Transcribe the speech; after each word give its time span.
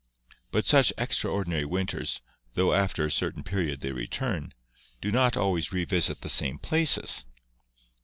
But 0.49 0.65
such 0.65 0.91
extraordinary 0.97 1.63
winters, 1.63 2.21
tho 2.55 2.73
after 2.73 3.05
a 3.05 3.11
cer 3.11 3.31
tain 3.33 3.43
period 3.43 3.81
they 3.81 3.91
return, 3.91 4.51
do 4.99 5.11
not 5.11 5.37
always 5.37 5.71
revisit 5.71 6.21
the 6.21 6.27
same 6.27 6.57
places. 6.57 7.23